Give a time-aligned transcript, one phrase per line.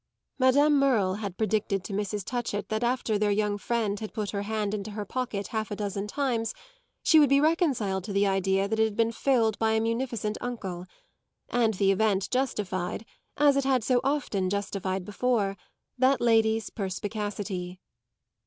[0.39, 2.25] Madame Merle had predicted to Mrs.
[2.25, 5.75] Touchett that after their young friend had put her hand into her pocket half a
[5.75, 6.55] dozen times
[7.03, 10.39] she would be reconciled to the idea that it had been filled by a munificent
[10.41, 10.87] uncle;
[11.49, 13.05] and the event justified,
[13.37, 15.55] as it had so often justified before,
[15.99, 17.79] that lady's perspicacity.